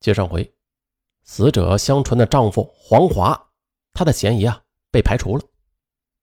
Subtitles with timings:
[0.00, 0.52] 接上回，
[1.24, 3.48] 死者香纯的丈夫黄华，
[3.92, 5.42] 他的嫌疑啊被排除了。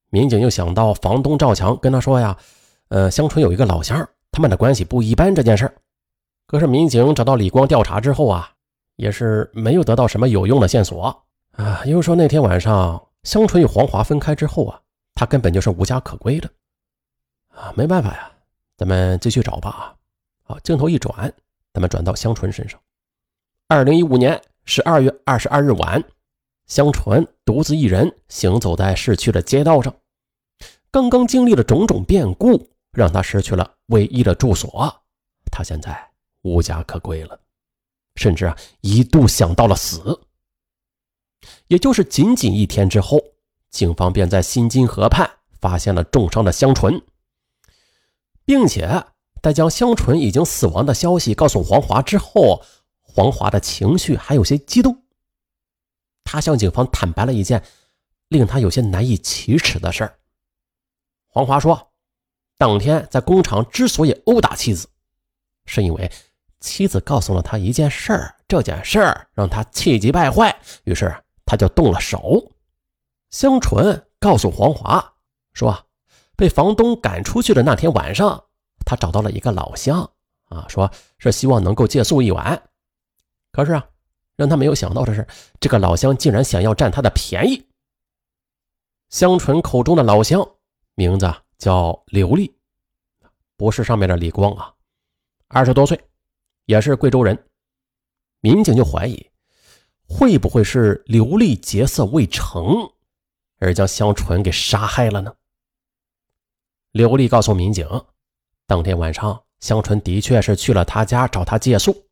[0.10, 2.38] 民警又想到房东赵强跟他说呀，
[2.88, 5.70] 呃，香纯有一个老乡，他们的关系不一般这件事
[6.48, 8.52] 可是民警找到李光调查之后啊，
[8.96, 11.04] 也是没有得到什么有用的线索
[11.52, 11.84] 啊。
[11.86, 14.80] 因为说那天晚上香纯与黄华分开之后啊，
[15.16, 16.50] 他根本就是无家可归的
[17.50, 17.74] 啊。
[17.76, 18.32] 没办法呀，
[18.78, 19.96] 咱们继续找吧啊。
[20.44, 21.34] 好，镜头一转，
[21.74, 22.80] 咱们转到香纯身上。
[23.68, 26.04] 二零一五年十二月二十二日晚，
[26.68, 29.92] 香纯独自一人行走在市区的街道上。
[30.92, 35.02] 刚刚经历了种种变故，让他失去了唯一的住所。
[35.52, 36.12] 他现在
[36.44, 37.40] 无家可归了，
[38.18, 40.22] 甚至啊一度想到了死。
[41.68, 43.20] 也就是仅仅一天之后，
[43.72, 45.28] 警方便在新津河畔
[45.60, 47.02] 发现了重伤的香纯，
[48.46, 49.06] 并且
[49.42, 52.62] 在将香纯已经死亡的消息告诉黄华之后。
[53.16, 55.06] 黄华的情绪还有些激动，
[56.26, 57.64] 他向警方坦白了一件
[58.28, 60.20] 令他有些难以启齿的事儿。
[61.26, 61.94] 黄华说，
[62.58, 64.90] 当天在工厂之所以殴打妻子，
[65.66, 66.12] 是因为
[66.60, 72.52] 妻子告诉了他一件事儿，这件事儿让他气急败坏，于是他就动了手。
[73.30, 75.14] 香纯告诉黄华
[75.54, 75.88] 说，
[76.36, 78.44] 被房东赶出去的那天晚上，
[78.86, 80.12] 他找到了一个老乡，
[80.50, 82.62] 啊，说是希望能够借宿一晚。
[83.56, 83.88] 可是啊，
[84.36, 85.26] 让他没有想到的是，
[85.62, 87.66] 这个老乡竟然想要占他的便宜。
[89.08, 90.46] 香纯口中的老乡
[90.94, 92.54] 名字叫刘丽，
[93.56, 94.74] 不是上面的李光啊，
[95.48, 95.98] 二十多岁，
[96.66, 97.48] 也是贵州人。
[98.42, 99.26] 民警就怀疑，
[100.06, 102.92] 会不会是刘丽劫色未成，
[103.60, 105.34] 而将香纯给杀害了呢？
[106.92, 107.88] 刘丽告诉民警，
[108.68, 112.05] 当天晚上香纯的确是去了他家找他借宿。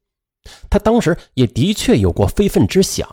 [0.69, 3.07] 他当时也的确有过非分之想，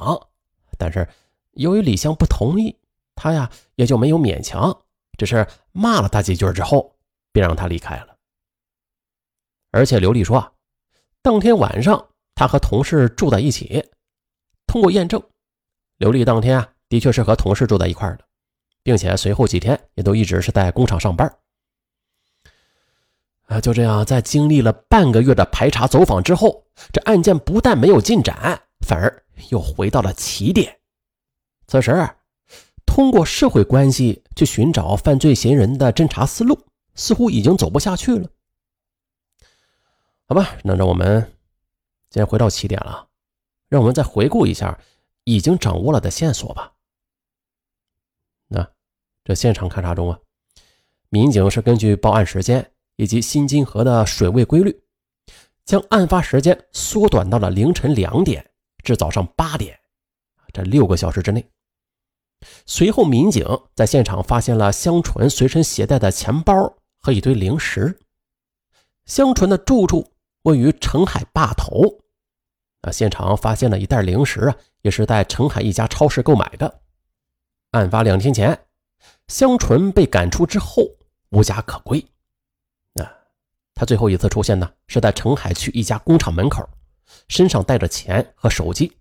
[0.78, 1.08] 但是
[1.52, 2.76] 由于李湘不同意，
[3.14, 4.76] 他呀也就没有勉强，
[5.18, 6.96] 只是骂了他几句之后，
[7.32, 8.16] 便让他离开了。
[9.70, 10.52] 而且刘丽说啊，
[11.22, 13.84] 当天晚上他和同事住在一起，
[14.66, 15.22] 通过验证，
[15.98, 18.24] 刘丽当天啊的确是和同事住在一块的，
[18.82, 21.32] 并且随后几天也都一直是在工厂上班。
[23.50, 30.78] 啊，就这样，在经历了半个月的排查走访之后，这案件不但没有进展，反而又回到了起点。
[31.66, 32.08] 此时，
[32.86, 36.56] 通过社会关系去寻找犯罪嫌疑人的侦查思路，
[36.94, 38.28] 似乎已经走不下去了。
[40.26, 41.32] 好吧，那让我们
[42.12, 43.08] 先回到起点了，
[43.68, 44.78] 让我们再回顾一下
[45.24, 46.72] 已经掌握了的线索吧。
[48.46, 48.64] 那
[49.24, 50.20] 这现场勘查中啊，
[51.08, 52.70] 民警是根据报案时间。
[53.00, 54.78] 以及新津河的水位规律，
[55.64, 58.44] 将案发时间缩短到了凌晨两点
[58.84, 59.74] 至早上八点，
[60.52, 61.42] 这六个小时之内。
[62.66, 67.98] 随后，民警在现场发现了香纯随身携带的钱包和一堆零食。
[69.06, 70.12] 香纯的住处
[70.42, 72.00] 位于澄海坝头，
[72.82, 76.82] 啊，现场发现了一袋零食啊，也是在澄海一家超市购买的。
[77.70, 78.66] 案发两天前，
[79.28, 80.82] 香纯被赶出之后
[81.30, 82.04] 无家可归。
[83.80, 86.68] 他最后一次出现呢，是在澄海区一家工厂门口，
[87.28, 88.94] 身上带着钱和手机。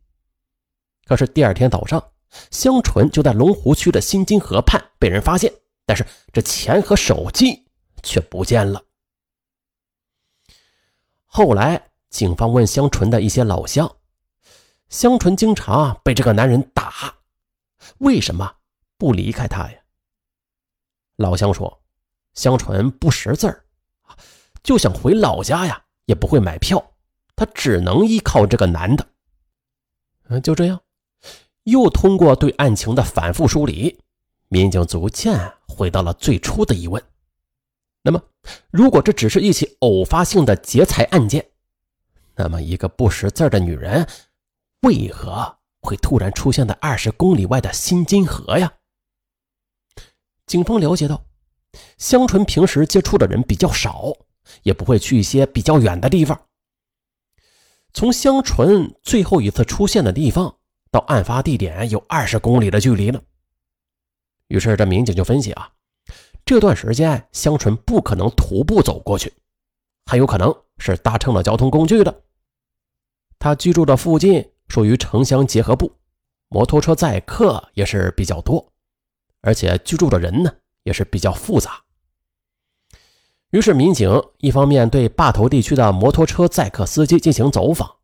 [1.04, 2.02] 可是第二天早上，
[2.50, 5.54] 香纯就在龙湖区的新津河畔被人发现，
[5.86, 7.68] 但是这钱和手机
[8.04, 8.82] 却不见了。
[11.26, 13.98] 后来，警方问香纯的一些老乡，
[14.88, 17.14] 香纯经常被这个男人打，
[17.98, 18.50] 为什么
[18.98, 19.78] 不离开他呀？
[21.18, 21.82] 老乡说，
[22.34, 23.66] 香纯不识字儿。
[24.64, 26.94] 就想回老家呀，也不会买票，
[27.36, 29.08] 他只能依靠这个男的。
[30.30, 30.82] 嗯，就这样，
[31.64, 34.00] 又通过对案情的反复梳理，
[34.48, 37.04] 民警逐渐回到了最初的疑问：
[38.04, 38.22] 那么，
[38.70, 41.50] 如果这只是一起偶发性的劫财案件，
[42.36, 44.08] 那么一个不识字的女人，
[44.82, 48.74] 为何会突然出现在二十公里外的新津河呀？
[50.46, 51.26] 警方了解到，
[51.98, 54.14] 香纯平时接触的人比较少。
[54.64, 56.40] 也不会去一些比较远的地方。
[57.94, 60.58] 从香纯最后一次出现的地方
[60.92, 63.22] 到案发地点有二十公里的距离了。
[64.48, 65.72] 于是这民警就分析啊，
[66.46, 69.34] 这段时间香纯不可能徒步走过去，
[70.06, 72.24] 很有可能是搭乘了交通工具的。
[73.38, 75.92] 他居住的附近属于城乡结合部，
[76.48, 78.74] 摩托车载客也是比较多，
[79.42, 80.52] 而且居住的人呢
[80.84, 81.84] 也是比较复杂。
[83.52, 87.96] 于是，民警一方面对坝头地区的摩托车载客司机进行走访，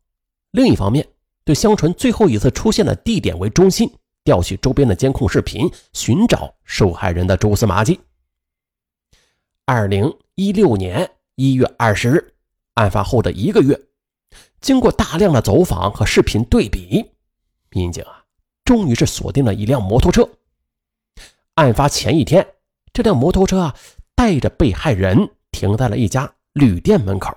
[0.50, 1.06] 另一方面
[1.44, 3.88] 对香纯最后一次出现的地点为中心，
[4.24, 8.00] 调取周边的监控视频，寻找受害人的蛛丝马迹。
[9.64, 12.34] 二零一六年一月二十日，
[12.74, 13.80] 案发后的一个月，
[14.60, 17.12] 经过大量的走访和视频对比，
[17.70, 18.24] 民警啊，
[18.64, 20.28] 终于是锁定了一辆摩托车。
[21.54, 22.44] 案发前一天，
[22.92, 23.76] 这辆摩托车啊，
[24.16, 27.34] 带着被害人停在了一家旅店门口。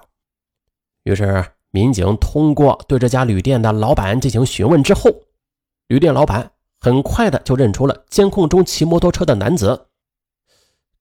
[1.04, 5.10] 于是，民警通过对这家旅店的老板进行询问之后，
[5.88, 6.52] 旅店老板
[6.82, 9.88] 很快的就认出了监控中骑摩托车的男子。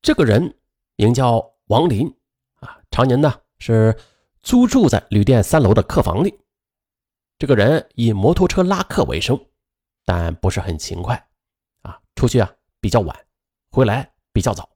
[0.00, 0.55] 这个人
[0.94, 2.06] 名叫王林，
[2.61, 3.99] 啊，常年呢是
[4.44, 6.38] 租住在旅店三楼的客房里。
[7.37, 9.37] 这个人以摩托车拉客为生，
[10.05, 11.29] 但不是很勤快，
[11.82, 12.49] 啊，出去啊
[12.81, 13.17] 比较晚，
[13.73, 14.71] 回来比较早。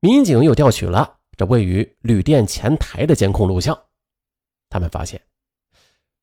[0.00, 1.18] 民警又调取了。
[1.36, 3.78] 这位于旅店前台的监控录像，
[4.70, 5.20] 他们发现，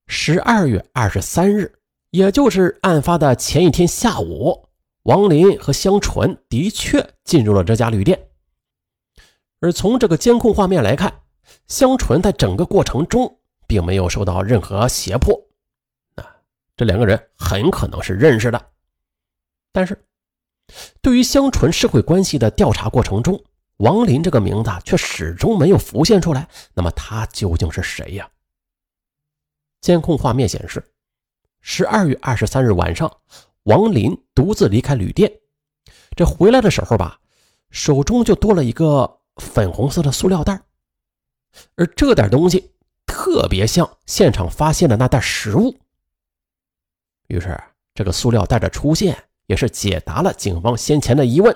[0.08, 1.72] 十二月二十三日，
[2.10, 4.68] 也就是案发的前一天下午，
[5.04, 8.28] 王林和香纯的确进入了这家旅店。
[9.60, 11.22] 而从这个监控画面来看，
[11.68, 15.40] 香纯在整个过程中并没有受到任何胁迫，
[16.16, 16.26] 啊，
[16.76, 18.72] 这两个人很可能是认识的。
[19.72, 20.04] 但是，
[21.02, 23.40] 对于香纯社会关系的调查过程中，
[23.84, 28.30] 王林这个名字却始终没有浮现出来，那么他究竟是谁呀？
[29.82, 30.82] 监控画面显示，
[31.60, 33.12] 十二月二十三日晚上，
[33.64, 35.30] 王林独自离开旅店，
[36.16, 37.20] 这回来的时候吧，
[37.72, 40.62] 手中就多了一个粉红色的塑料袋，
[41.76, 42.72] 而这点东西
[43.06, 45.78] 特别像现场发现的那袋食物。
[47.28, 47.62] 于是，
[47.94, 51.54] 这个塑料袋的出现也是解答了警方先前的疑问。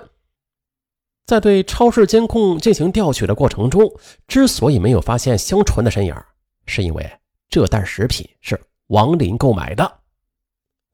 [1.28, 3.86] 在对超市监控进行调取的过程中，
[4.26, 6.16] 之所以没有发现香纯的身影，
[6.64, 7.06] 是因为
[7.50, 10.00] 这袋食品是王林购买的。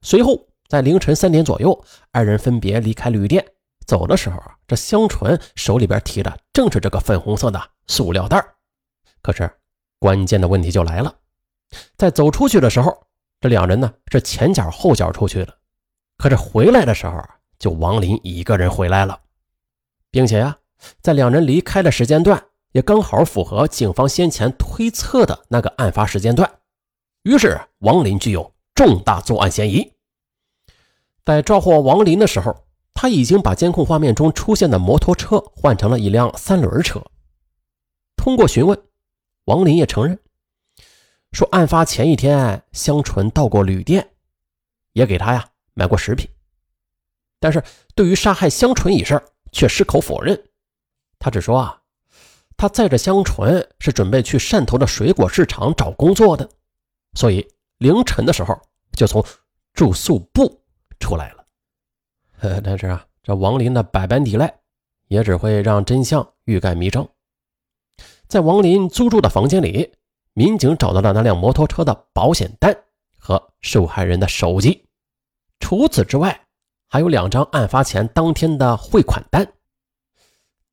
[0.02, 3.46] 随后，在凌晨三点左右，二人分别离开旅店。
[3.86, 8.44] 走的时候啊，这香纯手里边提的正是这个粉红色的塑料袋。
[9.22, 9.48] 可是，
[10.00, 11.14] 关键的问题就来了，
[11.96, 13.06] 在走出去的时候，
[13.40, 15.54] 这两人呢是前脚后脚出去了，
[16.18, 17.22] 可是回来的时候，
[17.56, 19.20] 就王林一个人回来了。
[20.14, 20.56] 并且呀，
[21.00, 22.40] 在两人离开的时间段
[22.70, 26.48] 也刚好符合警方先前推测的那个案发时间段，
[27.24, 29.92] 于是王林具有重大作案嫌疑。
[31.24, 32.64] 在抓获王林的时候，
[32.94, 37.02] 他已经把监控画面中出现的摩托车换成了一辆三轮车。
[38.14, 38.80] 通过询问，
[39.46, 40.16] 王林也承认
[41.32, 44.10] 说，案发前一天香纯到过旅店，
[44.92, 46.30] 也给他呀买过食品，
[47.40, 47.60] 但是
[47.96, 49.20] 对于杀害香纯一事。
[49.54, 50.38] 却矢口否认，
[51.20, 51.80] 他只说啊，
[52.56, 56.46] 他载着香纯是准备去汕头的水果市场找工作的，
[57.14, 57.48] 所以
[57.78, 58.60] 凌晨的时候
[58.92, 59.24] 就从
[59.72, 60.60] 住宿部
[60.98, 61.44] 出来了。
[62.64, 64.52] 但是啊，这王林的百般抵赖，
[65.06, 67.08] 也只会让真相欲盖弥彰。
[68.26, 69.94] 在王林租住的房间里，
[70.32, 72.76] 民警找到了那辆摩托车的保险单
[73.16, 74.84] 和受害人的手机，
[75.60, 76.43] 除此之外。
[76.94, 79.52] 还有两张案发前当天的汇款单。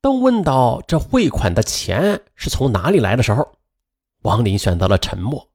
[0.00, 3.58] 当问到这汇款的钱是从哪里来的时候，
[4.20, 5.50] 王林选择了沉默。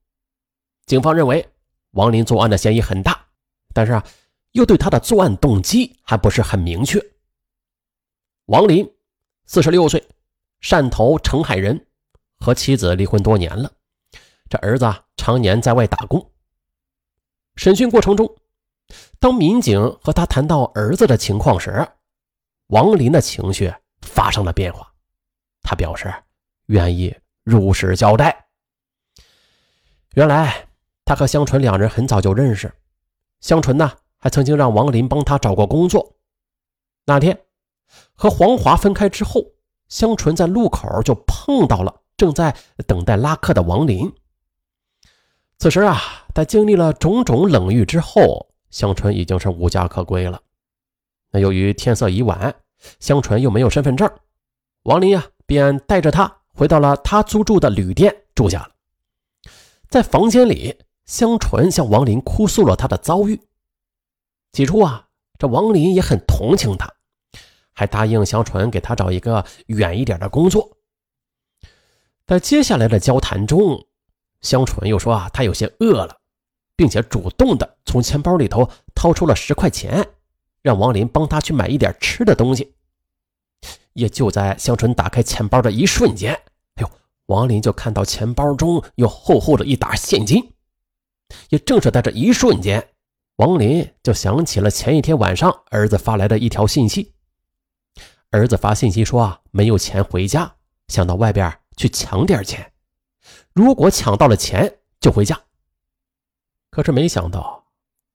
[0.85, 1.47] 警方认为
[1.91, 3.17] 王林作案的嫌疑很大，
[3.73, 4.05] 但是啊，
[4.51, 7.01] 又对他的作案动机还不是很明确。
[8.47, 8.85] 王林，
[9.45, 10.05] 四十六岁，
[10.61, 11.87] 汕头澄海人，
[12.39, 13.71] 和妻子离婚多年了，
[14.49, 16.29] 这儿子常年在外打工。
[17.55, 18.29] 审讯过程中。
[19.19, 21.87] 当民警和他谈到儿子的情况时，
[22.67, 24.93] 王林的情绪发生了变化。
[25.61, 26.13] 他表示
[26.67, 28.47] 愿意如实交代。
[30.13, 30.67] 原来
[31.03, 32.71] 他和香纯两人很早就认识，
[33.41, 36.15] 香纯呢还曾经让王林帮他找过工作。
[37.05, 37.37] 那天
[38.13, 39.43] 和黄华分开之后，
[39.89, 44.13] 香纯在路口就碰到了正在等待拉客的王林。
[45.57, 45.99] 此时啊，
[46.33, 48.51] 在经历了种种冷遇之后。
[48.77, 50.39] 香纯已经是无家可归了。
[51.31, 52.53] 那由于天色已晚，
[52.99, 54.07] 香纯又没有身份证，
[54.83, 58.69] 王林呀便带着他回到了他租住的旅店住下了。
[59.89, 63.41] 在房间里，香纯向王林哭诉了他的遭遇。
[64.53, 65.07] 起初啊，
[65.39, 66.93] 这王林也很同情他，
[67.73, 70.77] 还答应香纯给他找一个远一点的工作。
[72.27, 73.87] 在接下来的交谈中，
[74.41, 76.16] 香纯又说啊，他有些饿了。
[76.77, 80.07] 并且主动的从钱包里头掏出了十块钱，
[80.61, 82.75] 让王林帮他去买一点吃的东西。
[83.93, 86.33] 也就在香纯打开钱包的一瞬间，
[86.75, 86.91] 哎呦，
[87.25, 90.53] 王林就看到钱包中有厚厚的一沓现金。
[91.49, 92.89] 也正是在这一瞬间，
[93.37, 97.15] 王林就想起了前一天晚上儿子发来的一条信息。
[98.29, 100.55] 儿子发信息说啊，没有钱回家，
[100.89, 102.71] 想到外边去抢点钱，
[103.51, 105.41] 如果抢到了钱就回家。
[106.77, 107.65] 可是没想到，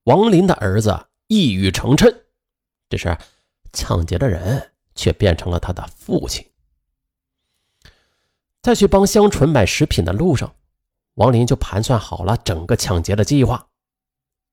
[0.05, 2.15] 王林的儿子一语成谶，
[2.89, 3.19] 这是
[3.73, 6.47] 抢劫的人却变成了他的父亲。
[8.63, 10.55] 在去帮香纯买食品的路上，
[11.15, 13.67] 王林就盘算好了整个抢劫的计划。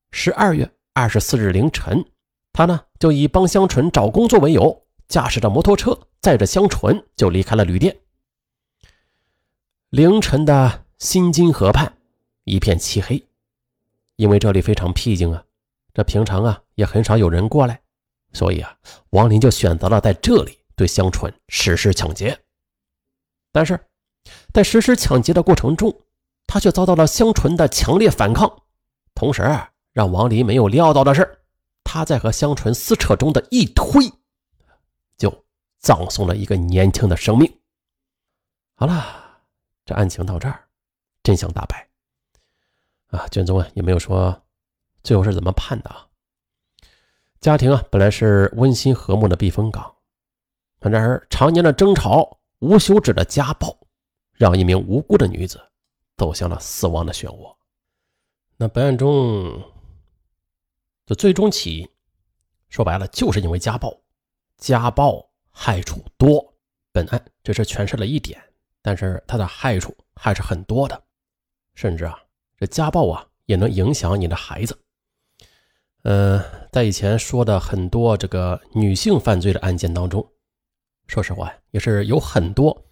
[0.09, 2.03] 十二月二十四日凌晨，
[2.51, 7.95] 他呢就以帮香纯找工作为由，驾驶着摩托车载着香纯就离开了旅店。
[9.91, 11.95] 凌晨的新津河畔
[12.45, 13.23] 一片漆黑，
[14.19, 15.41] 因为这里非常僻静啊，
[15.93, 17.81] 这平常啊也很少有人过来，
[18.33, 18.77] 所以啊，
[19.11, 22.37] 王林就选择了在这里对香纯实施抢劫。
[23.51, 23.79] 但是。
[24.53, 25.95] 在实施抢劫的过程中，
[26.45, 28.63] 他却遭到了香纯的强烈反抗。
[29.15, 29.41] 同时，
[29.93, 31.39] 让王林没有料到的是，
[31.83, 34.11] 他在和香纯撕扯中的一推，
[35.17, 35.45] 就
[35.79, 37.51] 葬送了一个年轻的生命。
[38.75, 39.41] 好了，
[39.85, 40.67] 这案情到这儿，
[41.23, 41.88] 真相大白。
[43.09, 44.43] 啊，卷宗啊也没有说
[45.03, 46.07] 最后是怎么判的啊。
[47.39, 49.95] 家庭啊本来是温馨和睦的避风港，
[50.79, 53.77] 然而常年的争吵、无休止的家暴。
[54.39, 55.59] 让一名无辜的女子
[56.15, 57.53] 走向了死亡的漩涡。
[58.55, 59.61] 那本案中
[61.05, 61.89] 的最终起因，
[62.69, 63.93] 说白了就是因为家暴，
[64.57, 66.53] 家暴害处多。
[66.93, 68.41] 本案只是诠释了一点，
[68.81, 71.03] 但是它的害处还是很多的，
[71.75, 72.17] 甚至啊，
[72.59, 74.77] 这家暴啊也能影响你的孩子。
[76.03, 80.29] 嗯，在以前说的很多这个女性犯罪的案件当中，
[81.07, 82.85] 说实话也是有很多。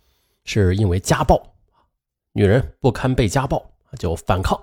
[0.45, 1.38] 是因为家暴，
[2.31, 3.62] 女人不堪被家暴
[4.00, 4.57] 就反抗，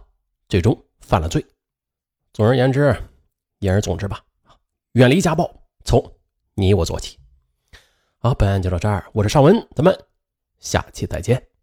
[0.49, 1.45] 最终犯了罪。
[2.33, 2.97] 总而言之，
[3.59, 4.25] 言而总之吧，
[4.93, 6.03] 远离家暴，从
[6.55, 7.19] 你我做起。
[8.17, 9.95] 好，本案就到这儿，我是尚文，咱们
[10.59, 11.54] 下期再见。